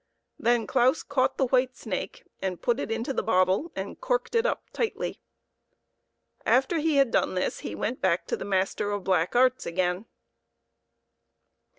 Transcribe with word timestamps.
Then 0.39 0.65
Claus 0.65 1.03
caught 1.03 1.37
the 1.37 1.45
white 1.45 1.77
snake, 1.77 2.23
and 2.41 2.59
put 2.59 2.79
it 2.79 2.89
into 2.89 3.13
the 3.13 3.21
bottle 3.21 3.71
and 3.75 4.01
corked 4.01 4.33
it 4.33 4.47
up 4.47 4.63
tightly. 4.73 5.19
After 6.43 6.79
he 6.79 6.95
had 6.95 7.11
done 7.11 7.35
this 7.35 7.59
he 7.59 7.75
went 7.75 8.01
back 8.01 8.25
to 8.25 8.35
the 8.35 8.43
master 8.43 8.89
of 8.89 9.03
black 9.03 9.35
arts 9.35 9.67
again. 9.67 10.05